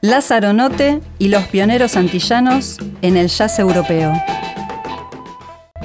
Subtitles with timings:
[0.00, 4.12] Lázaro Note y los pioneros antillanos en el jazz europeo.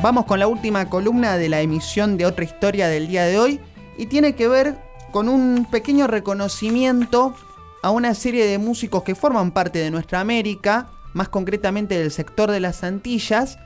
[0.04, 3.60] Vamos con la última columna de la emisión de otra historia del día de hoy
[3.98, 4.78] y tiene que ver
[5.12, 7.34] con un pequeño reconocimiento
[7.82, 12.52] a una serie de músicos que forman parte de nuestra América, más concretamente del sector
[12.52, 13.58] de las Antillas,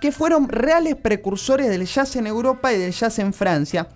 [0.00, 3.88] que fueron reales precursores del jazz en Europa y del jazz en Francia.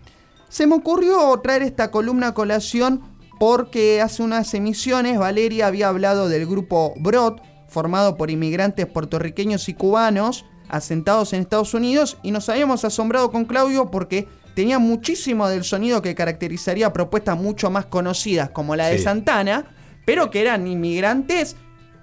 [0.49, 6.29] Se me ocurrió traer esta columna a colación porque hace unas emisiones Valeria había hablado
[6.29, 12.49] del grupo Brod, formado por inmigrantes puertorriqueños y cubanos asentados en Estados Unidos, y nos
[12.49, 18.51] habíamos asombrado con Claudio porque tenía muchísimo del sonido que caracterizaría propuestas mucho más conocidas
[18.51, 19.67] como la de Santana,
[20.05, 21.57] pero que eran inmigrantes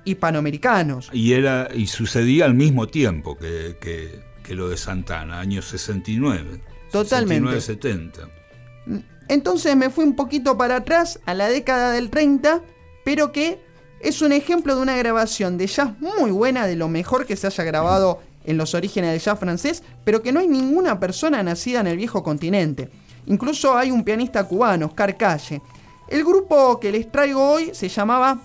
[0.05, 1.09] hispanoamericanos.
[1.13, 6.59] Y, era, y sucedía al mismo tiempo que, que, lo de Santana, años 69.
[6.91, 7.61] Totalmente.
[7.61, 8.29] 69, 70.
[9.29, 12.61] Entonces me fui un poquito para atrás, a la década del 30,
[13.05, 13.63] pero que
[13.99, 17.47] es un ejemplo de una grabación de jazz muy buena, de lo mejor que se
[17.47, 21.81] haya grabado en los orígenes del jazz francés, pero que no hay ninguna persona nacida
[21.81, 22.89] en el viejo continente.
[23.27, 25.61] Incluso hay un pianista cubano, Oscar Calle.
[26.07, 28.39] El grupo que les traigo hoy se llamaba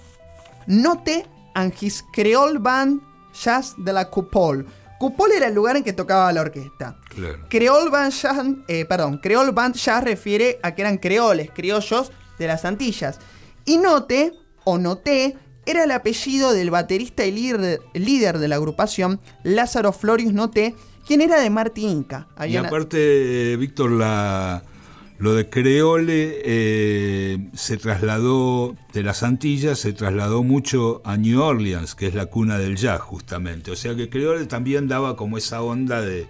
[0.66, 1.72] Note and
[2.12, 3.00] Creole Band
[3.32, 4.66] Jazz de la Coupole.
[4.98, 6.98] Coupole era el lugar en que tocaba la orquesta.
[7.48, 12.46] Creole Band Jazz, eh, perdón, Creole Band Jazz refiere a que eran creoles, criollos de
[12.46, 13.18] las Antillas.
[13.64, 14.32] Y Note,
[14.64, 15.36] o Noté,
[15.66, 20.74] era el apellido del baterista y líder, de la agrupación, Lázaro Florius Noté,
[21.06, 22.28] quien era de Martinica.
[22.46, 24.62] y aparte, Víctor, la,
[25.18, 31.94] lo de Creole eh, se trasladó de las Antillas, se trasladó mucho a New Orleans,
[31.94, 33.70] que es la cuna del jazz, justamente.
[33.70, 36.26] O sea que Creole también daba como esa onda de,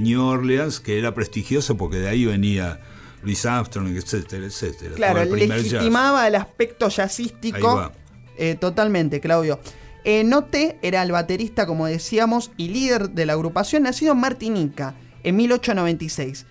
[0.00, 2.80] New Orleans, que era prestigioso porque de ahí venía
[3.22, 4.94] Louis Armstrong, etcétera, etcétera.
[4.94, 7.92] Claro, legitimaba el aspecto jazzístico
[8.38, 9.60] eh, totalmente, Claudio.
[10.04, 14.94] Eh, Note era el baterista, como decíamos, y líder de la agrupación, nacido en Martinica
[15.22, 16.46] en 1896.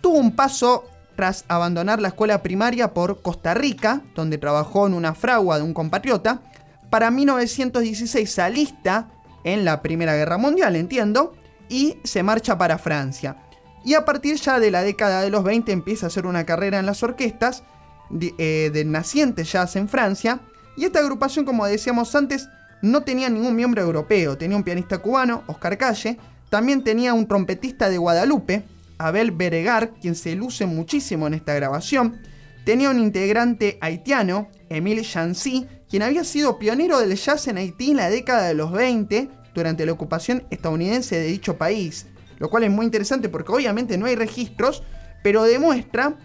[0.00, 0.88] Tuvo un paso
[1.20, 5.74] tras abandonar la escuela primaria por Costa Rica, donde trabajó en una fragua de un
[5.74, 6.40] compatriota.
[6.88, 9.10] Para 1916 alista
[9.44, 11.34] en la Primera Guerra Mundial, entiendo,
[11.68, 13.36] y se marcha para Francia.
[13.84, 16.78] Y a partir ya de la década de los 20 empieza a hacer una carrera
[16.78, 17.64] en las orquestas
[18.08, 20.40] de, eh, de naciente jazz en Francia
[20.74, 22.48] y esta agrupación, como decíamos antes,
[22.80, 24.38] no tenía ningún miembro europeo.
[24.38, 28.64] Tenía un pianista cubano, Oscar Calle, también tenía un trompetista de Guadalupe,
[29.00, 32.20] Abel Beregar, quien se luce muchísimo en esta grabación.
[32.64, 37.96] Tenía un integrante haitiano, Emile Chancy, quien había sido pionero del jazz en Haití en
[37.96, 42.06] la década de los 20, durante la ocupación estadounidense de dicho país.
[42.38, 44.82] Lo cual es muy interesante porque obviamente no hay registros,
[45.22, 46.18] pero demuestra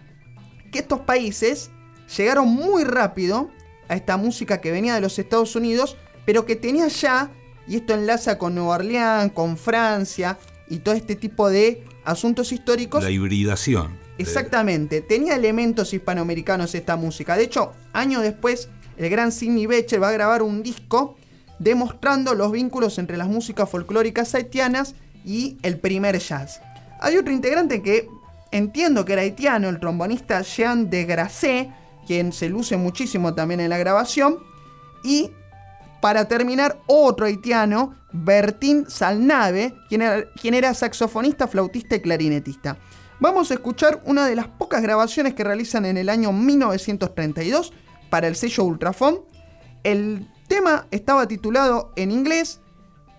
[0.71, 1.71] que estos países
[2.17, 3.49] llegaron muy rápido
[3.87, 7.31] a esta música que venía de los Estados Unidos, pero que tenía ya,
[7.67, 10.37] y esto enlaza con Nueva Orleans, con Francia
[10.69, 13.03] y todo este tipo de asuntos históricos.
[13.03, 13.97] La hibridación.
[14.17, 17.35] Exactamente, tenía elementos hispanoamericanos esta música.
[17.35, 21.17] De hecho, años después, el gran Sidney Becher va a grabar un disco
[21.59, 24.95] demostrando los vínculos entre las músicas folclóricas haitianas
[25.25, 26.61] y el primer jazz.
[27.01, 28.07] Hay otro integrante que
[28.51, 31.69] entiendo que era haitiano, el trombonista Jean de Grasset,
[32.07, 34.37] quien se luce muchísimo también en la grabación.
[35.03, 35.31] Y
[36.05, 42.77] para terminar, otro haitiano, Bertín Salnave, quien era, saxofonista, flautista y clarinetista.
[43.19, 47.73] Vamos a escuchar una de las pocas grabaciones que realizan en el año 1932
[48.11, 49.21] para el sello Ultrafon.
[49.83, 52.61] El tema estaba titulado en inglés,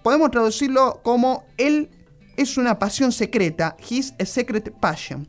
[0.05, 1.91] podemos traducirlo como Él
[2.37, 5.27] es una pasión secreta, His Secret Passion.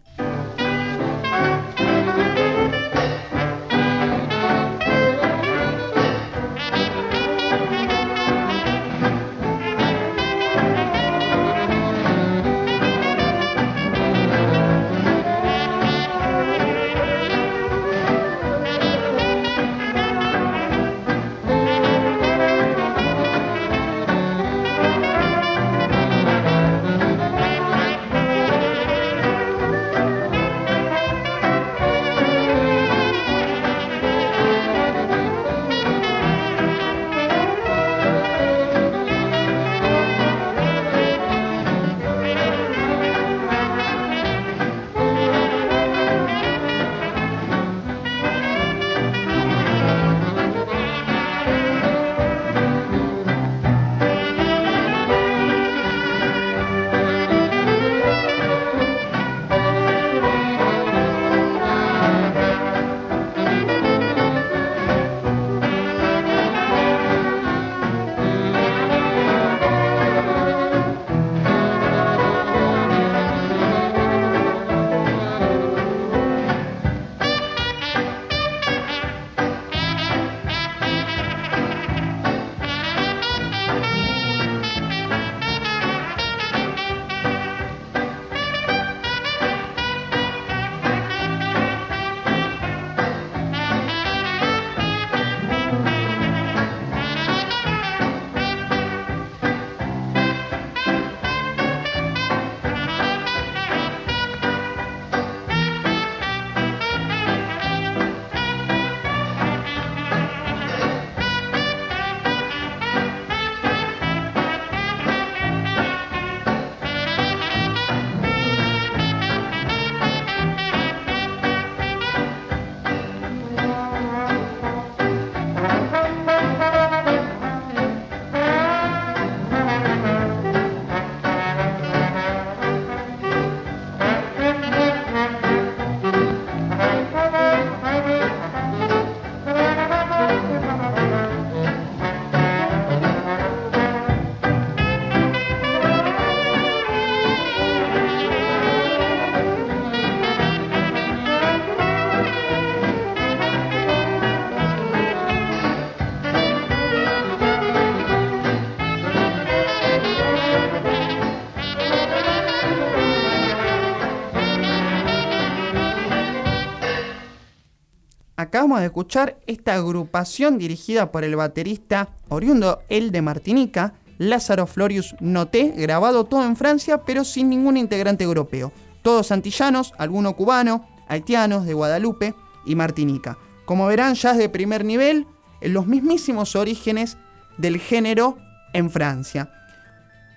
[168.38, 175.16] Acabamos de escuchar esta agrupación dirigida por el baterista oriundo el de Martinica, Lázaro Florius
[175.19, 178.72] Noté, grabado todo en Francia, pero sin ningún integrante europeo.
[179.01, 182.36] Todos antillanos, alguno cubano, haitianos, de Guadalupe
[182.66, 183.38] y Martinica.
[183.66, 185.28] Como verán, ya es de primer nivel,
[185.62, 187.18] en los mismísimos orígenes
[187.57, 188.38] del género
[188.74, 189.51] en Francia.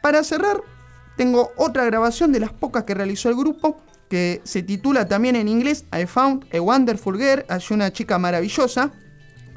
[0.03, 0.63] Para cerrar,
[1.17, 3.79] tengo otra grabación de las pocas que realizó el grupo,
[4.11, 8.91] que se titula también en inglés I Found a Wonderful Girl, hay una chica maravillosa.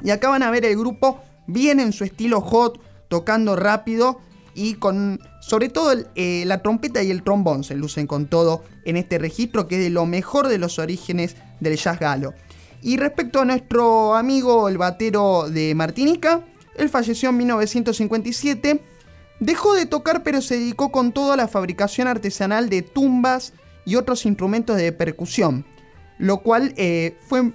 [0.02, 4.20] Y acá van a ver el grupo bien en su estilo hot, tocando rápido
[4.54, 8.96] y con sobre todo eh, la trompeta y el trombón se lucen con todo en
[8.96, 12.32] este registro que es de lo mejor de los orígenes del jazz galo.
[12.80, 16.44] Y respecto a nuestro amigo el batero de Martinica,
[16.76, 18.80] él falleció en 1957,
[19.40, 23.52] dejó de tocar pero se dedicó con todo a la fabricación artesanal de tumbas
[23.84, 25.64] y otros instrumentos de percusión,
[26.18, 27.52] lo cual eh, fue,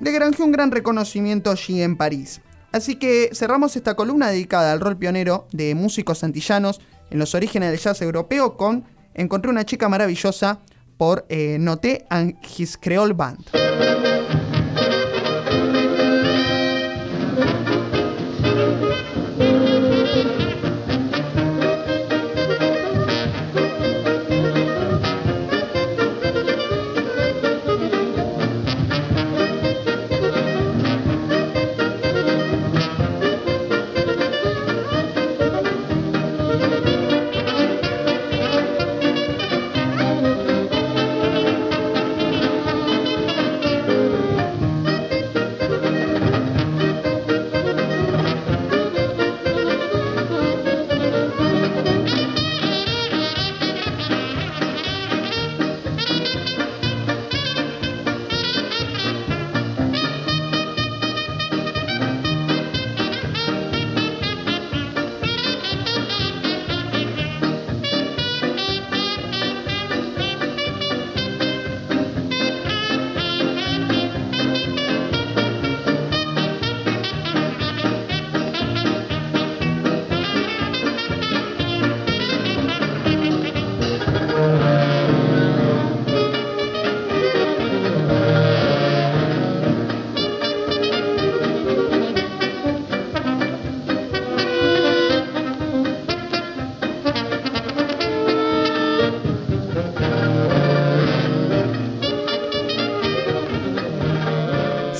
[0.00, 2.40] le granjeó un gran reconocimiento allí en París.
[2.72, 6.80] Así que cerramos esta columna dedicada al rol pionero de músicos antillanos
[7.10, 8.84] en los orígenes del jazz europeo con
[9.14, 10.60] Encontré una chica maravillosa
[10.96, 13.59] por eh, Noté and His Creole Band.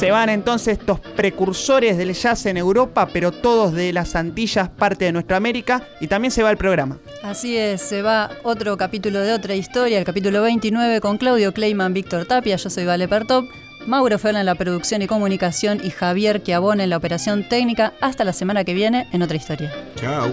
[0.00, 5.04] Se van entonces estos precursores del jazz en Europa, pero todos de las Antillas, parte
[5.04, 6.96] de nuestra América, y también se va el programa.
[7.22, 11.92] Así es, se va otro capítulo de otra historia, el capítulo 29 con Claudio Kleiman,
[11.92, 13.44] Víctor Tapia, yo soy Vale Pertop,
[13.86, 17.92] Mauro Feola en la producción y comunicación y Javier Chiavone en la operación técnica.
[18.00, 19.70] Hasta la semana que viene en otra historia.
[19.96, 20.32] Chao.